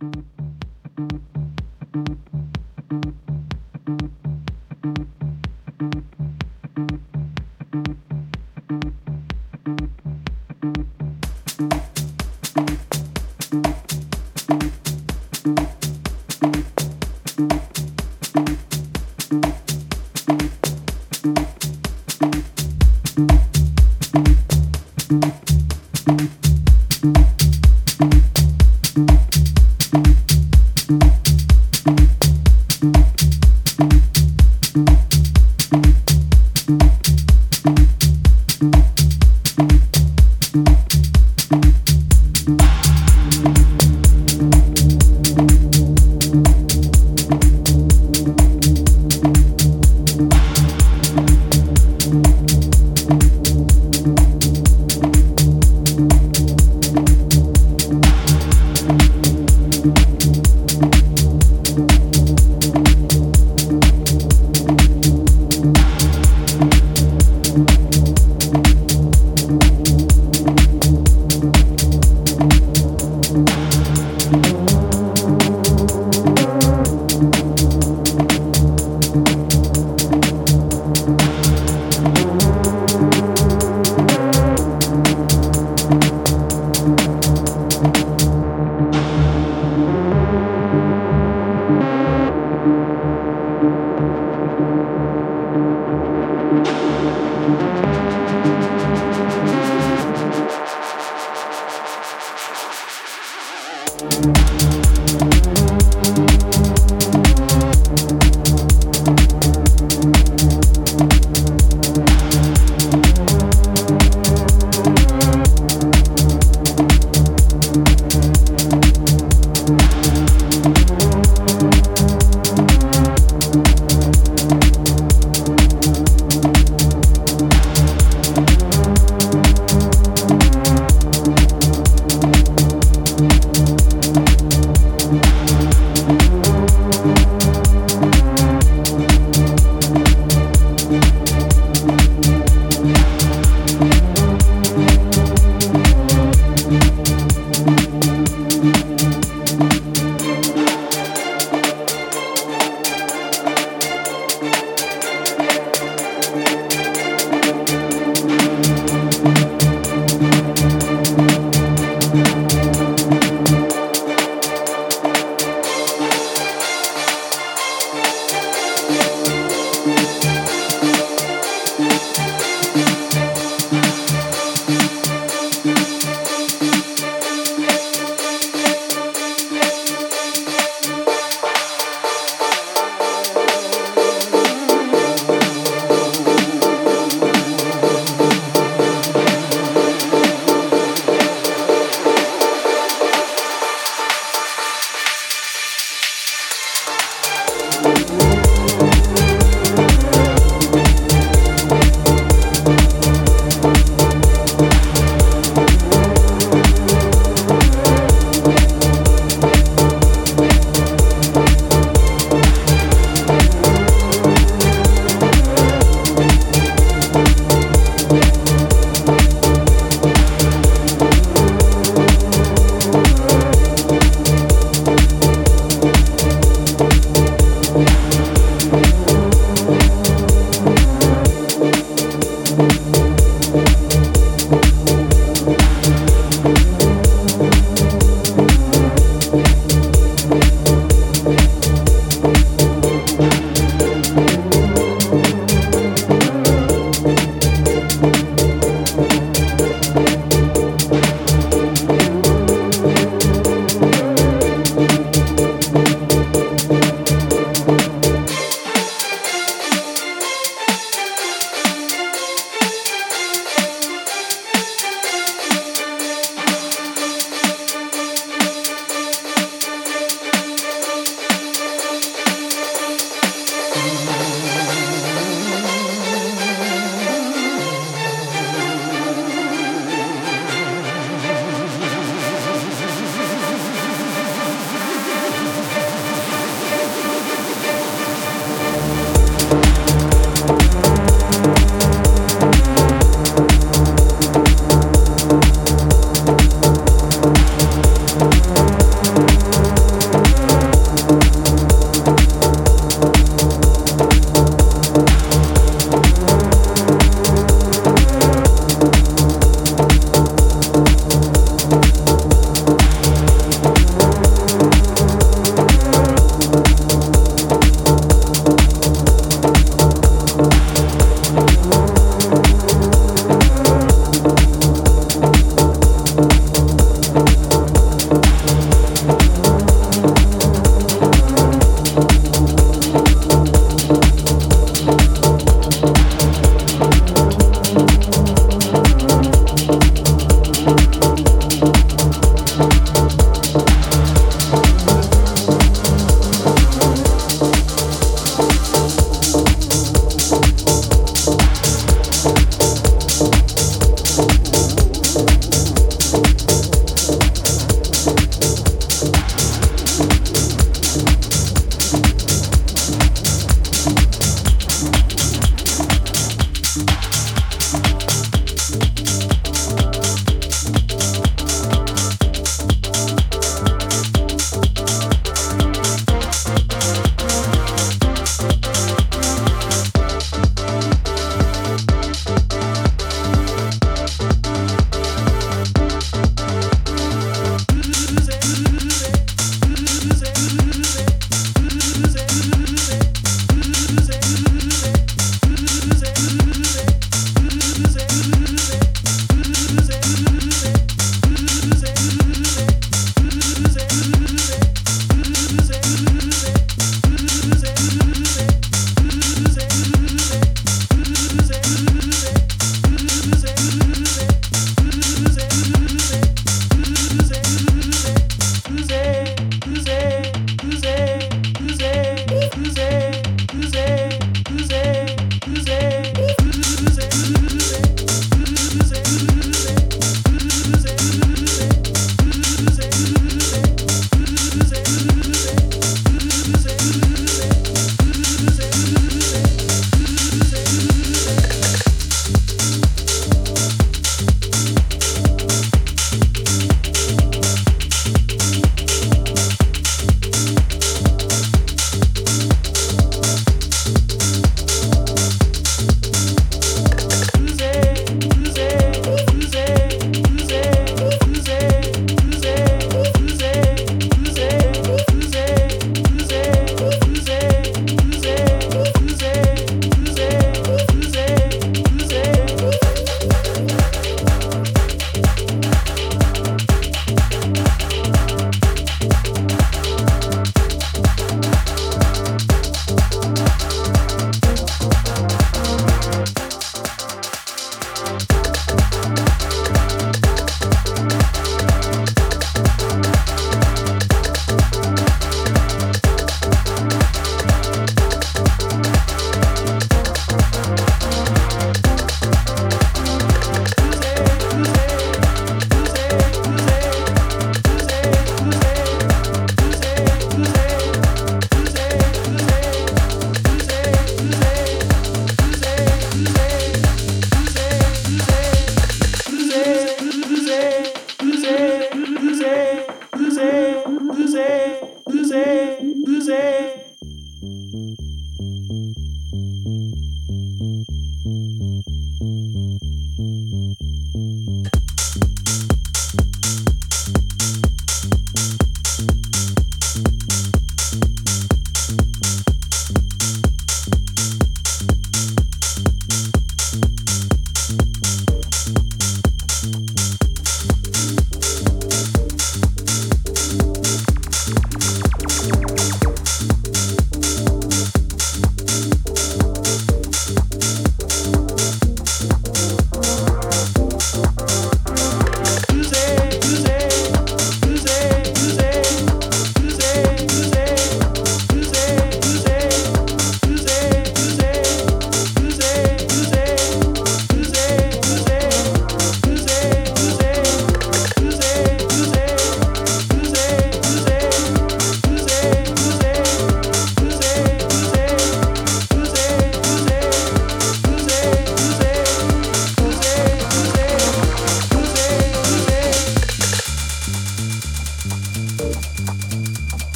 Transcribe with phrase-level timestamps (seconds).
[0.00, 1.27] Thank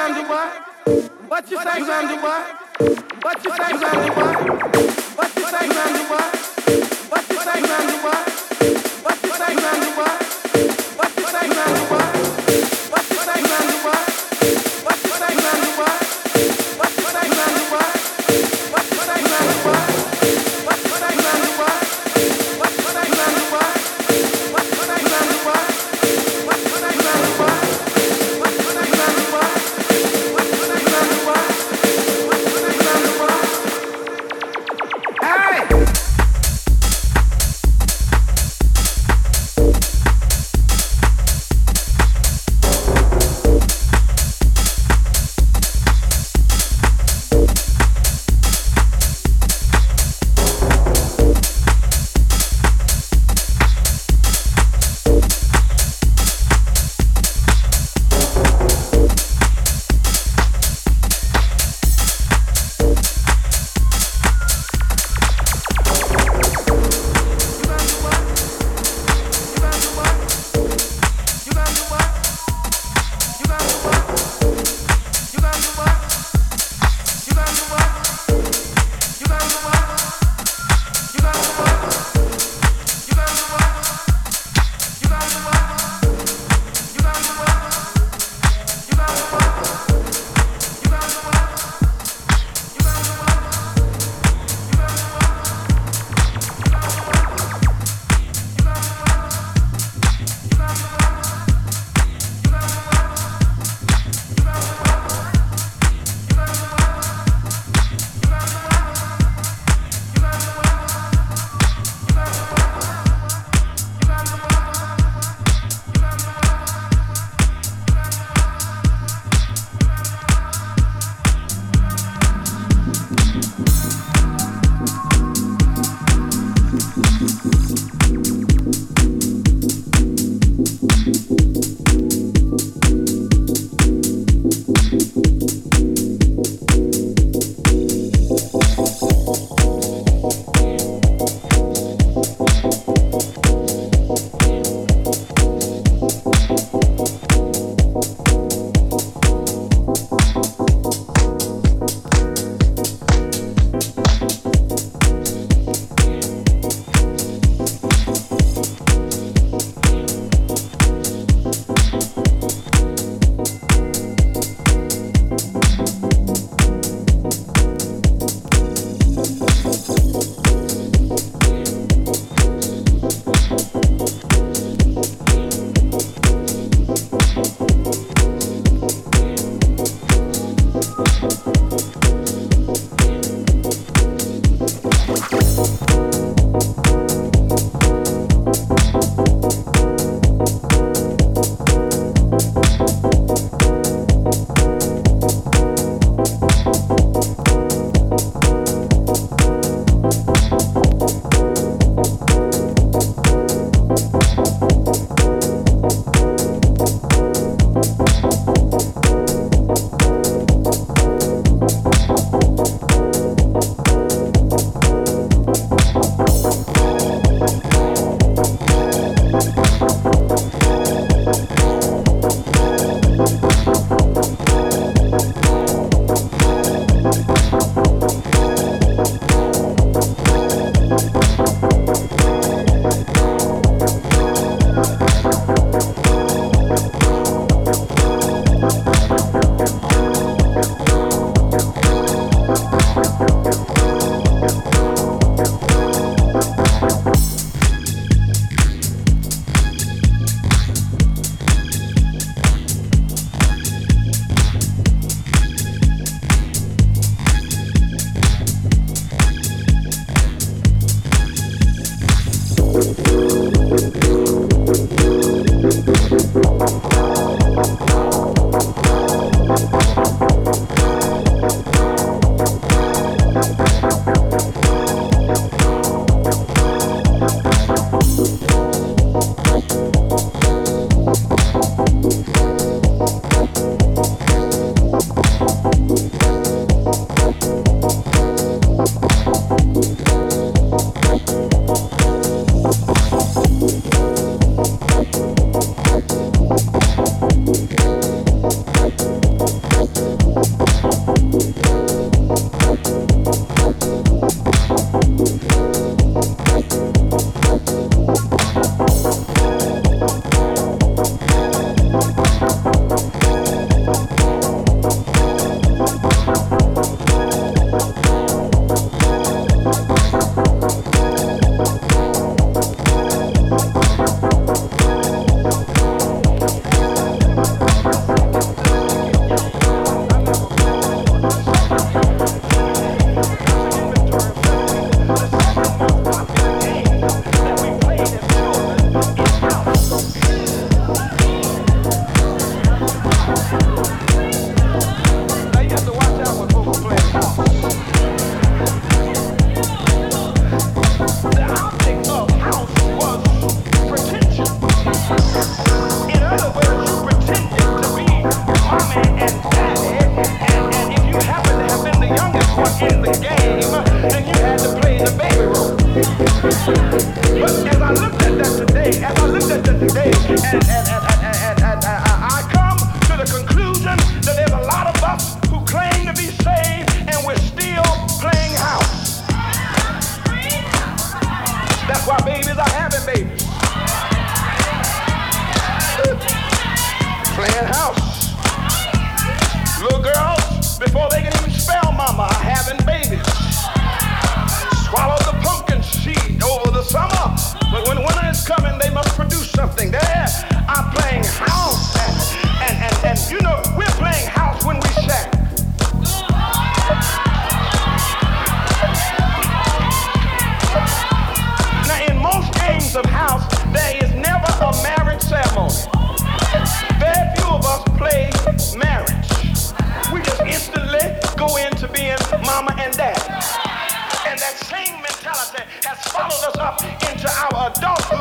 [0.00, 1.10] gonna do what?
[1.28, 3.22] What you say you gonna do what?
[3.22, 4.39] What you say you gonna do?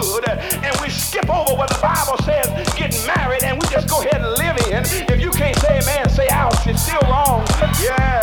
[0.09, 4.01] good and we skip over what the Bible says, getting married, and we just go
[4.01, 4.81] ahead and live in.
[5.13, 7.45] If you can't say man, say ouch, it's still wrong.
[7.81, 8.19] Yeah.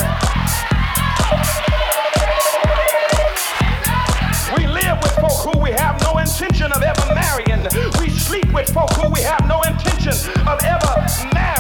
[4.57, 7.63] We live with folk who we have no intention of ever marrying.
[8.01, 10.15] We sleep with folk who we have no intention
[10.47, 11.56] of ever marrying.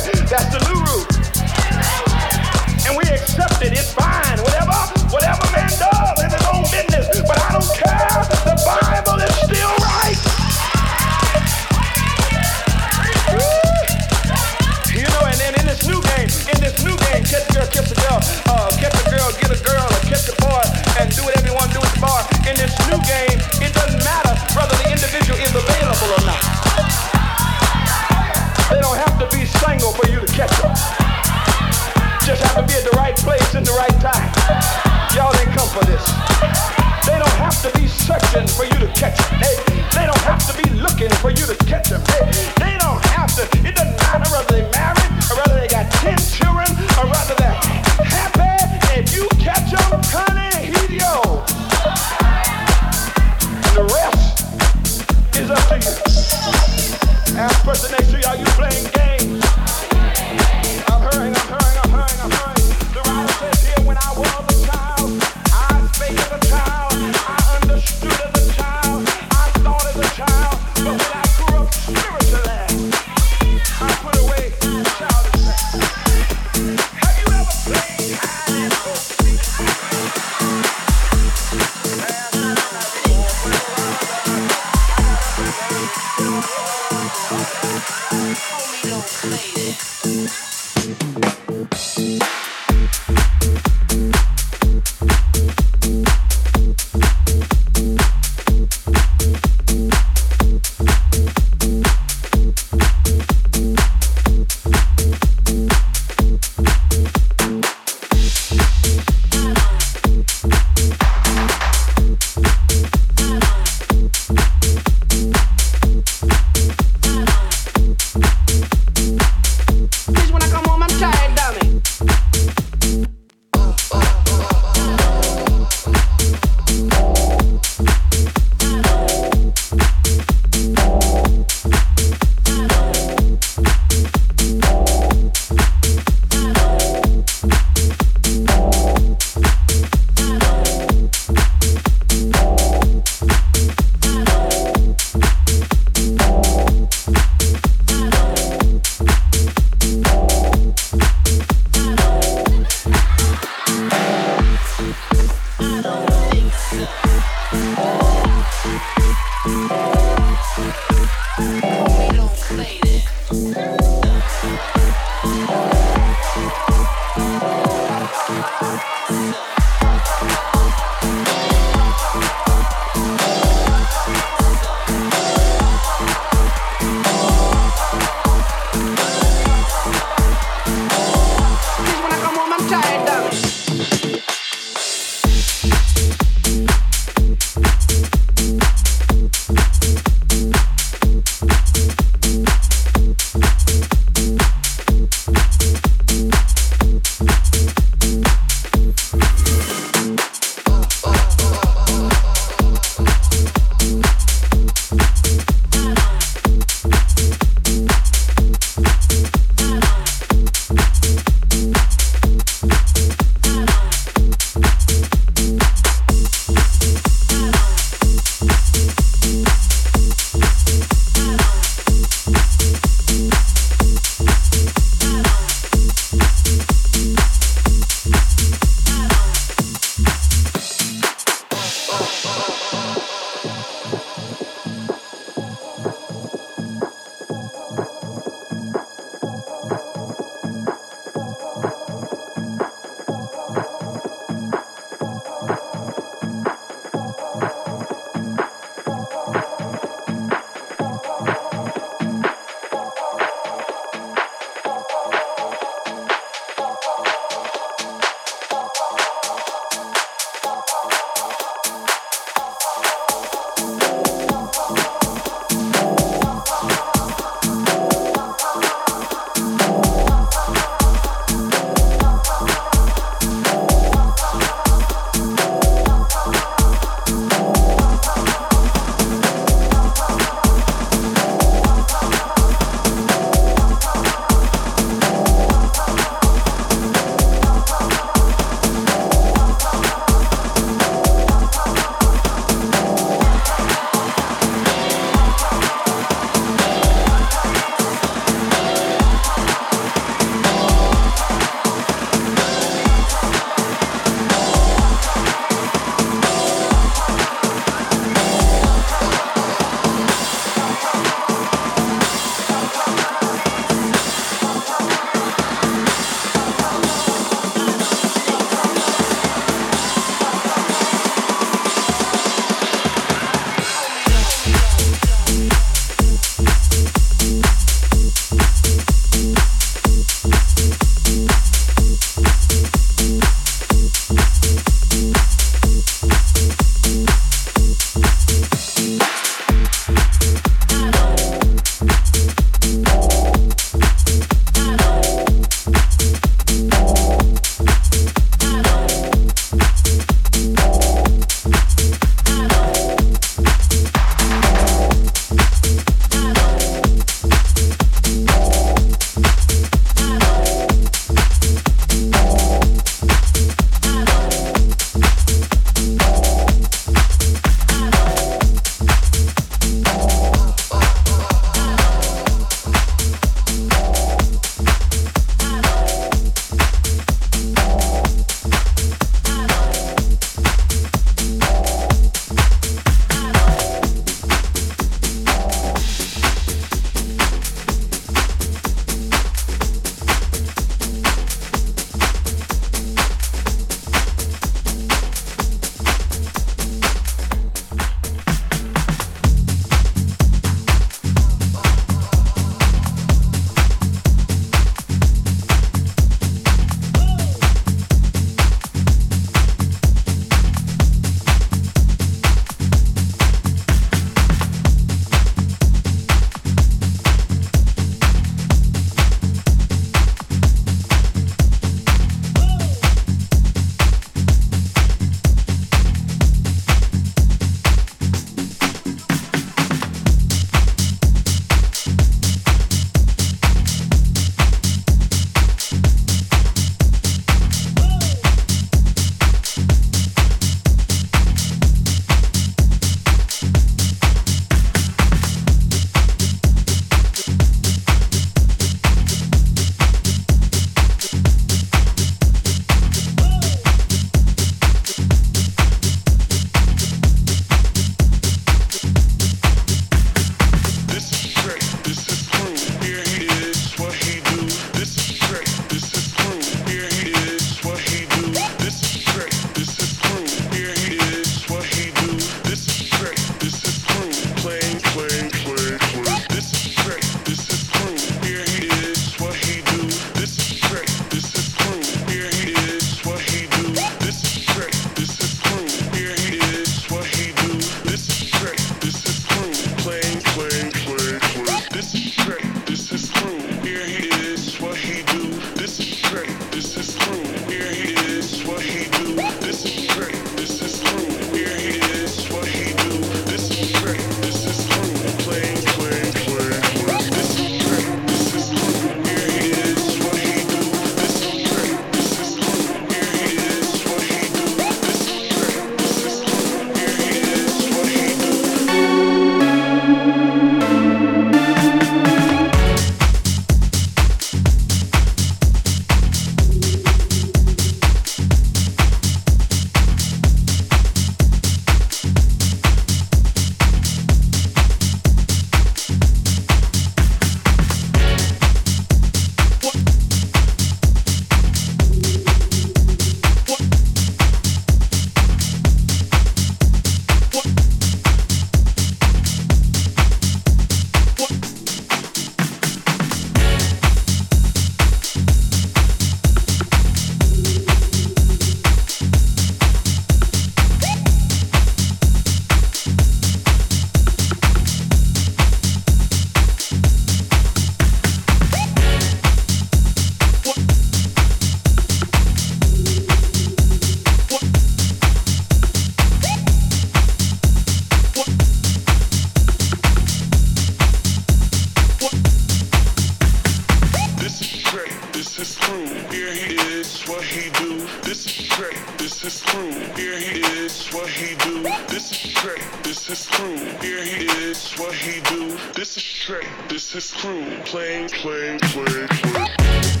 [592.83, 593.57] This is crew.
[593.81, 595.57] Here he is, what he do.
[595.73, 597.45] This is Trey, this is crew.
[597.65, 600.00] Playing, playing, playing, playing.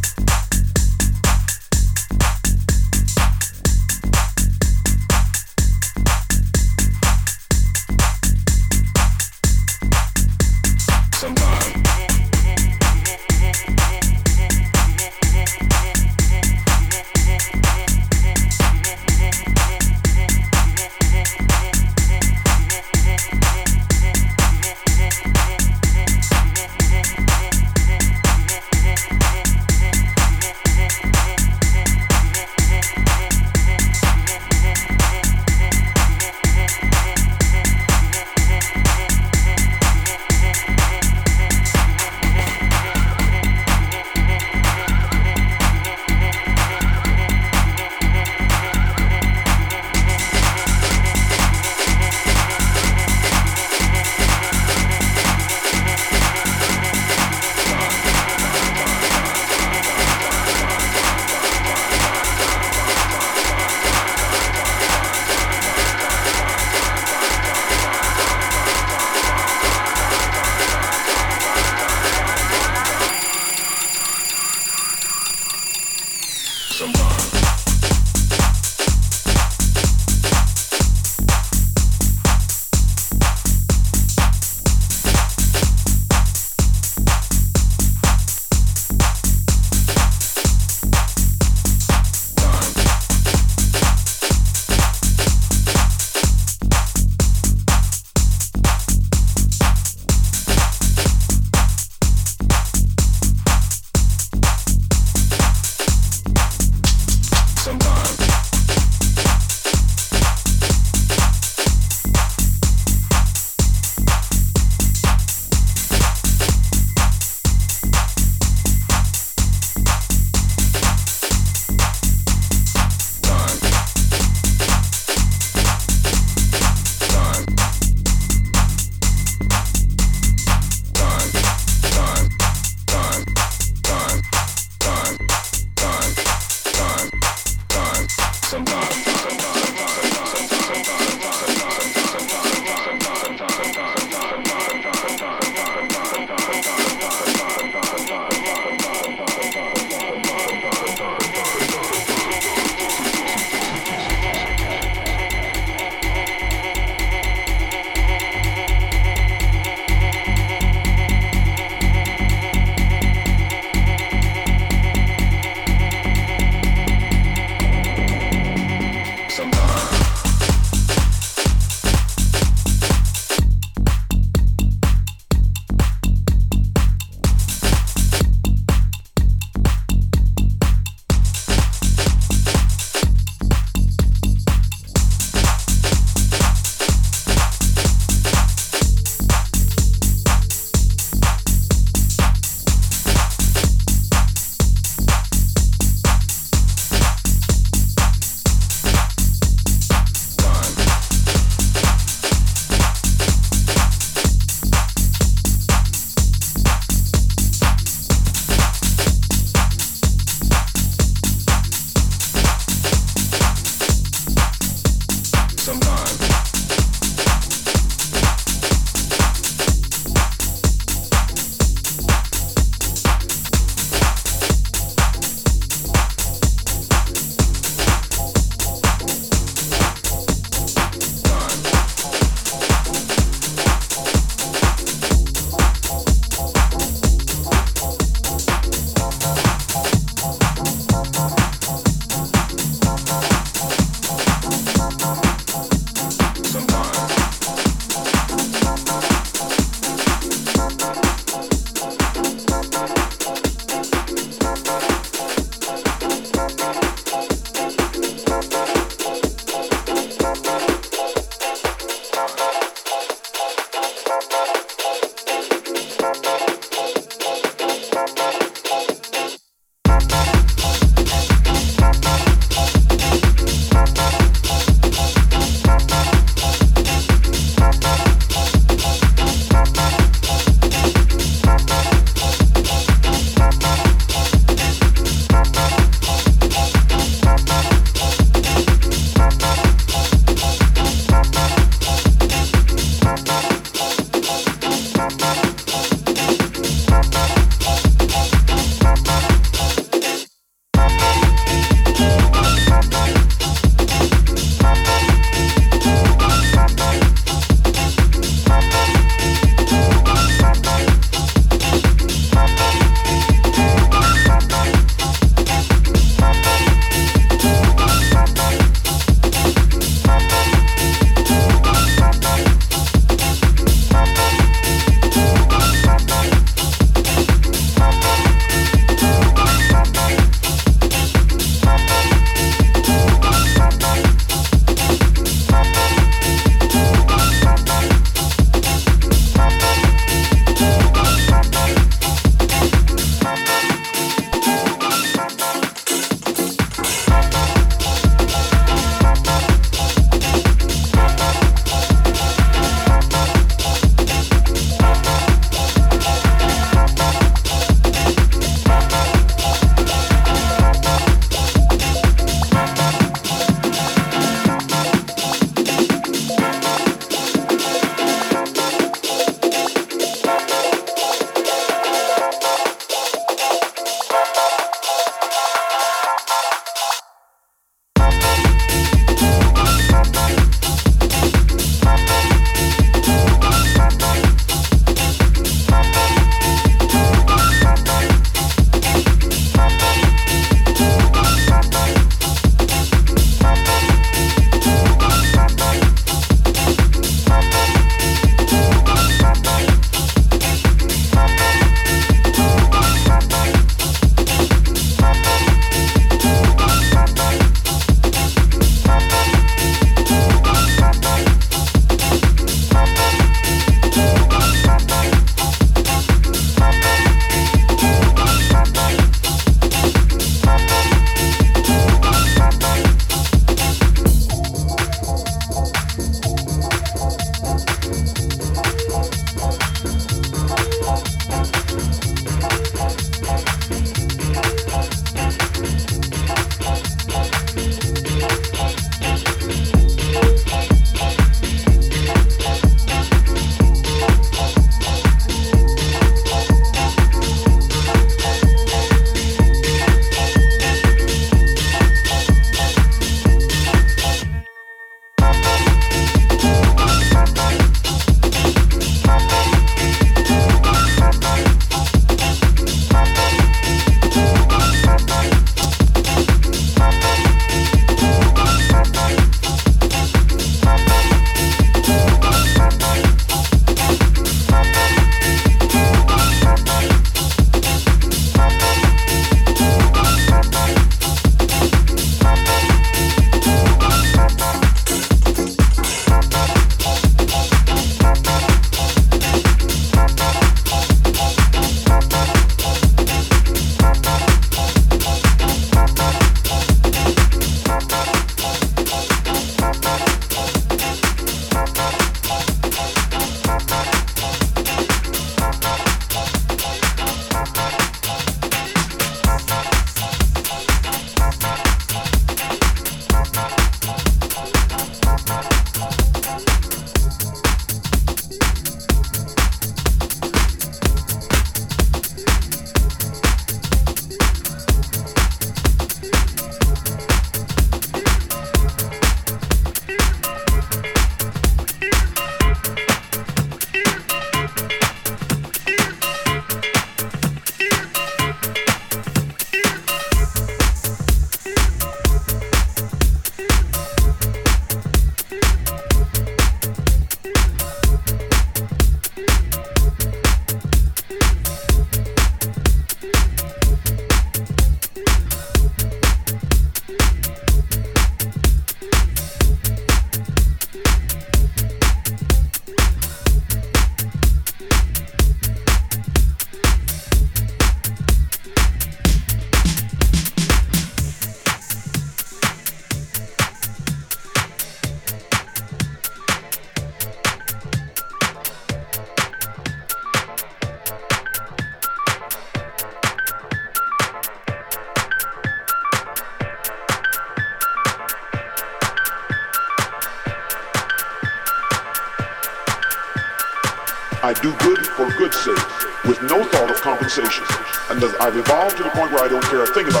[598.31, 600.00] I've evolved to the point where I don't care a thing about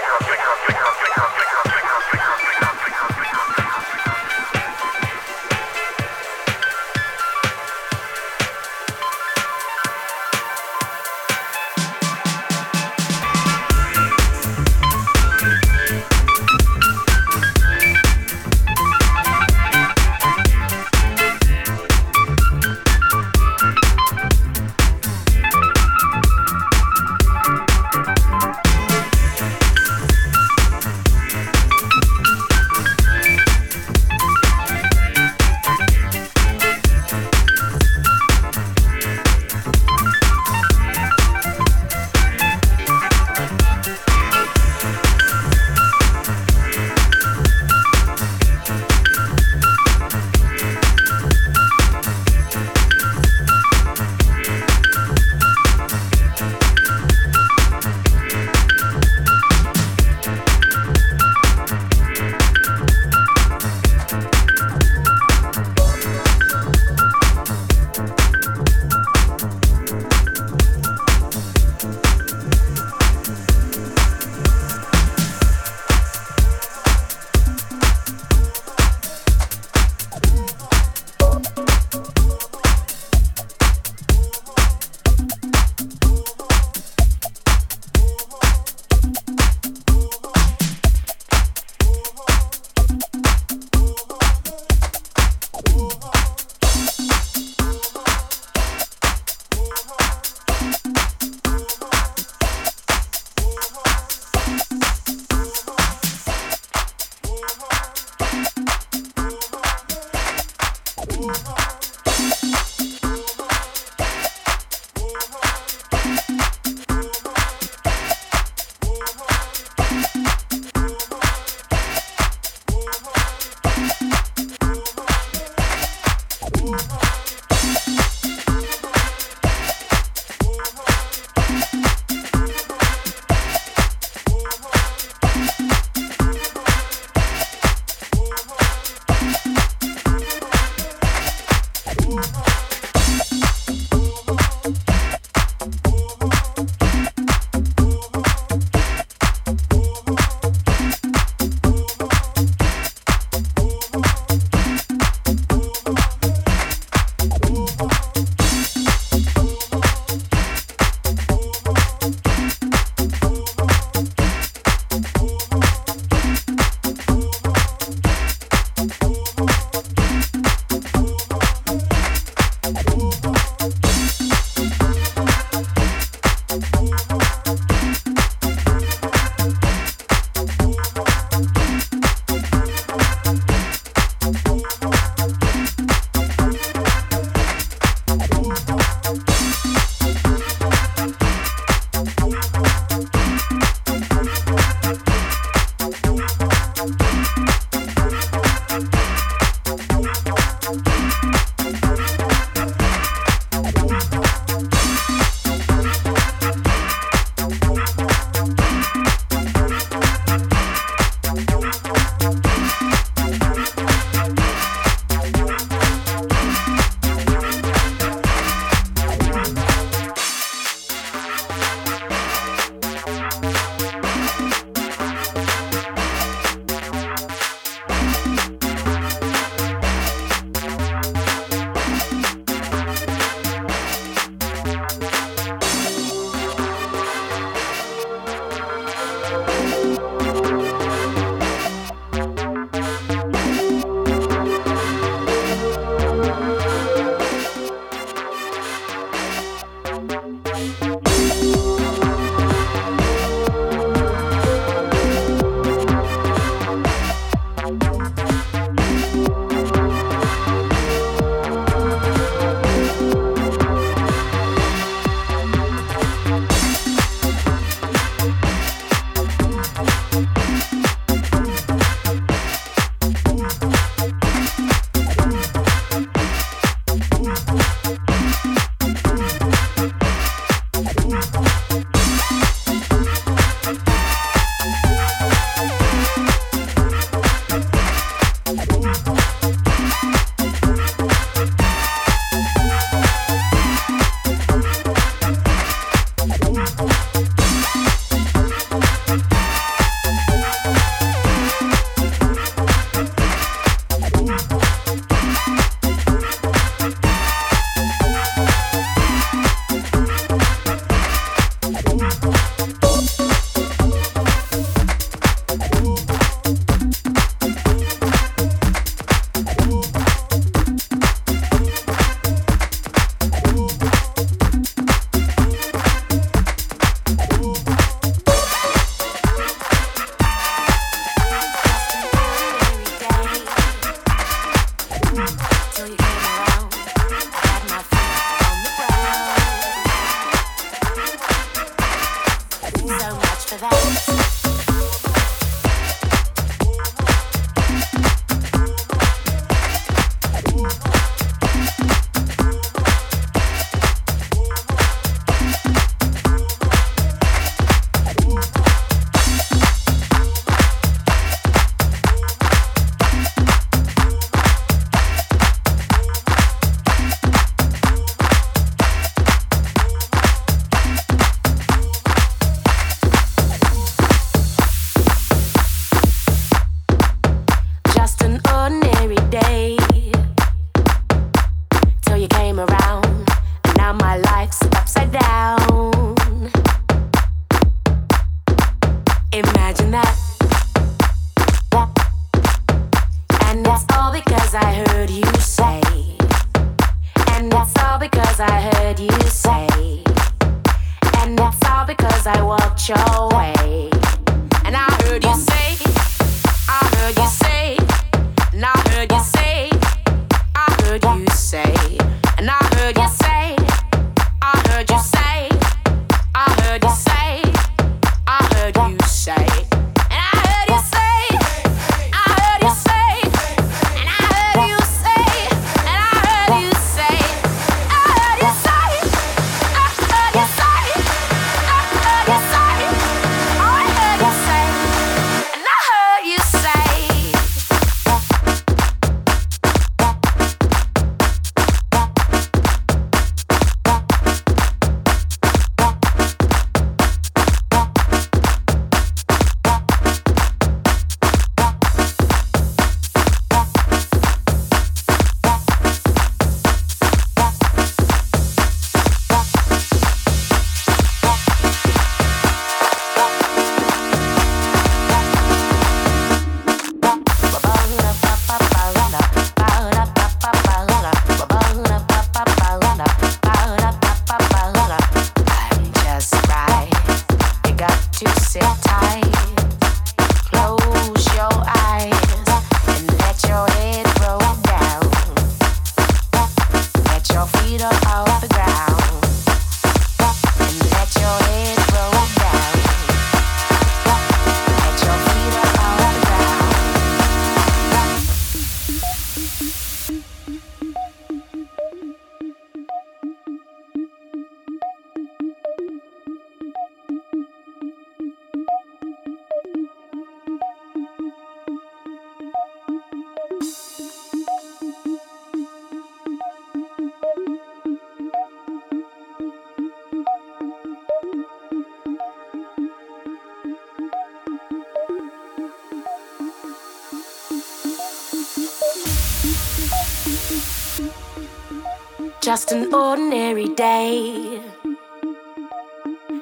[532.51, 534.61] Just an ordinary day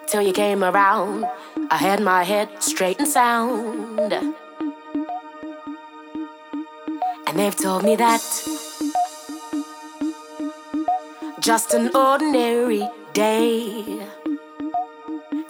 [0.07, 1.24] till you came around.
[1.70, 4.12] I had my head straight and sound.
[7.28, 8.24] And they've told me that
[11.39, 14.01] just an ordinary day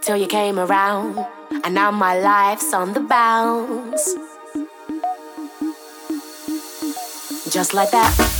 [0.01, 1.26] till you came around,
[1.64, 4.14] and now my life's on the bounce.
[7.49, 8.39] Just like that.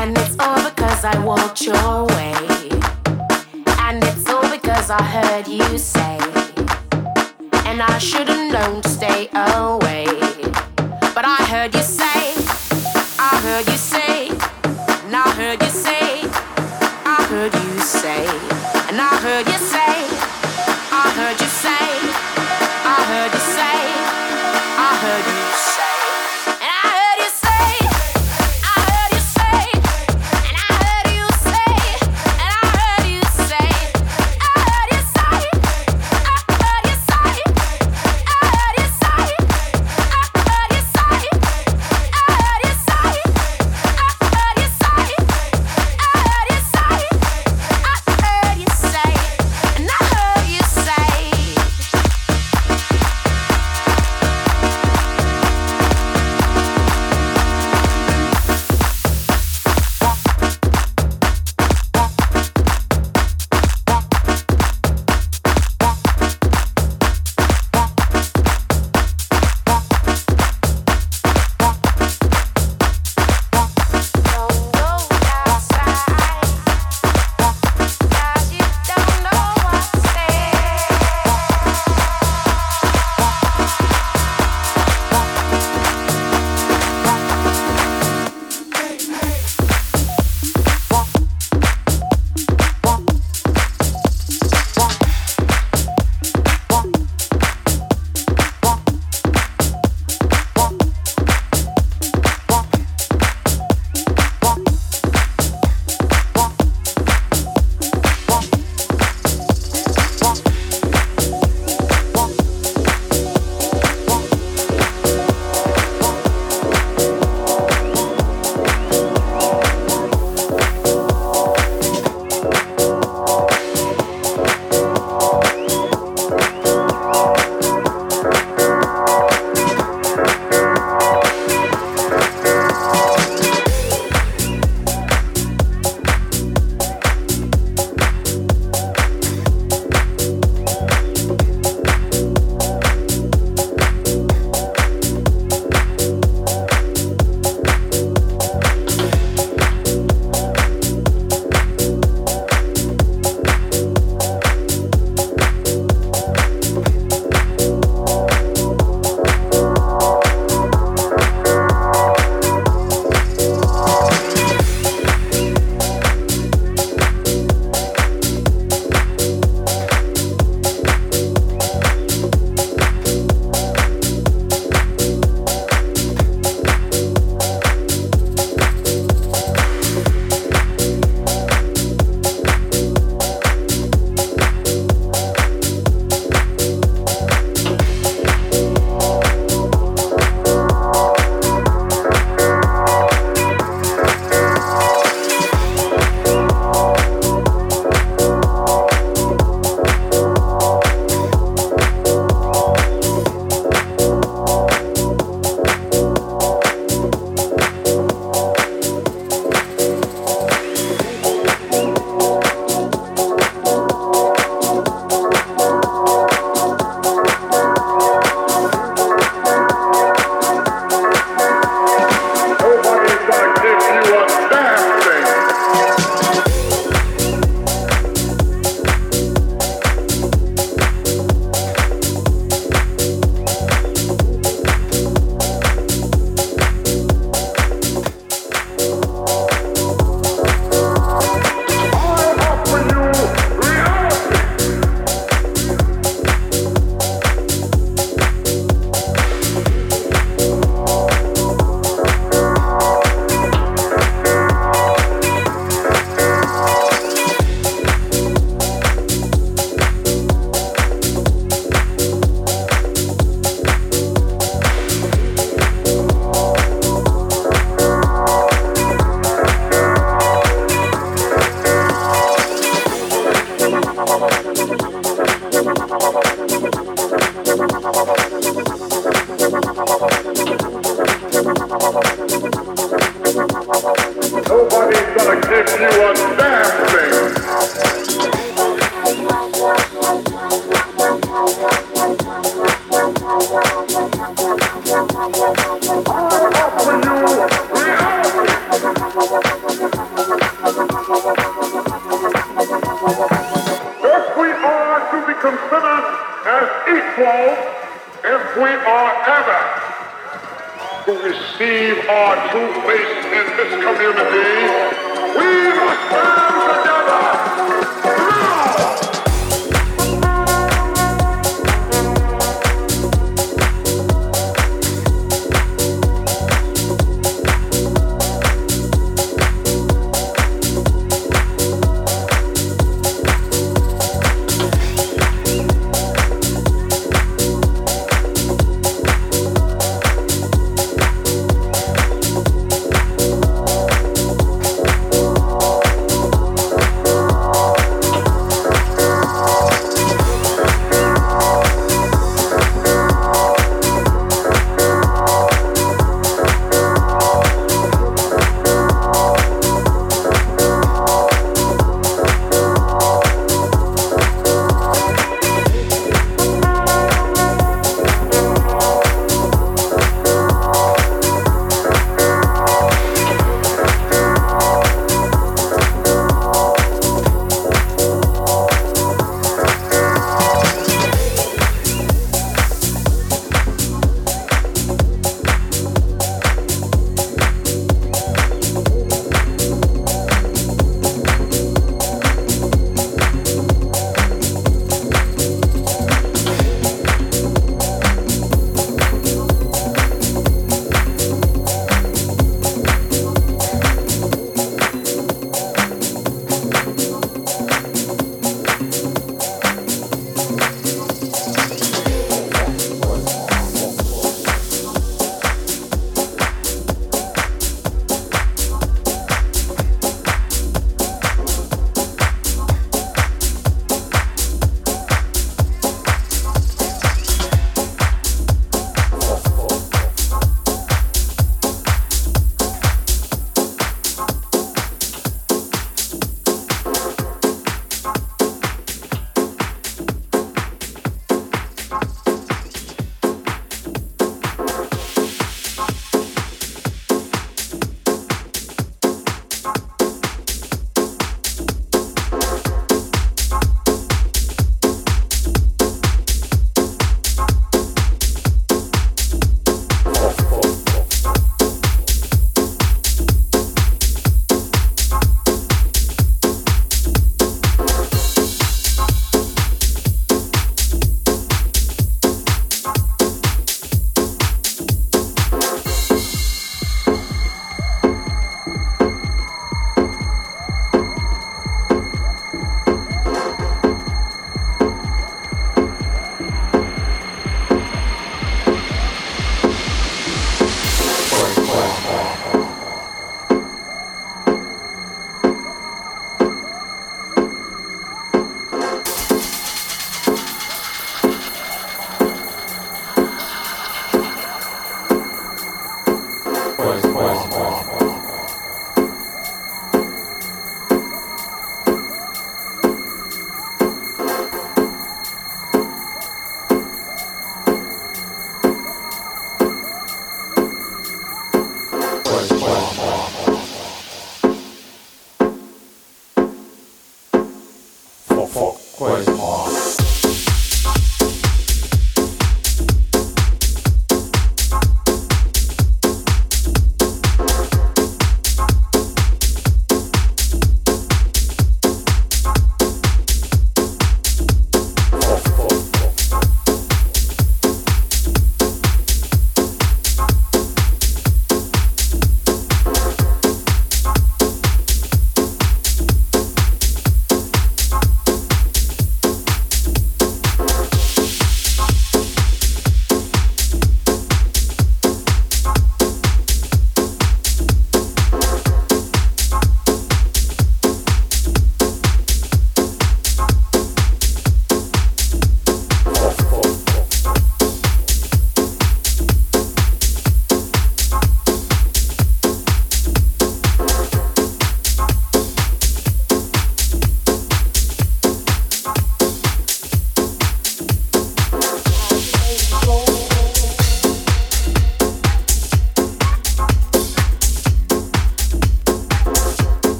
[0.00, 2.32] And it's all because I walked your way.
[3.84, 6.18] And it's all because I heard you say.
[7.68, 10.06] And I should've known to stay away.
[11.14, 12.32] But I heard you say,
[13.18, 14.28] I heard you say,
[15.04, 16.22] and I heard you say,
[17.04, 18.24] I heard you say,
[18.88, 19.94] and I heard you say,
[21.04, 21.86] I heard you say,
[22.96, 23.79] I heard you say,